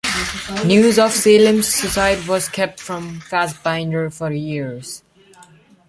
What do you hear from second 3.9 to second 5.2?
for years.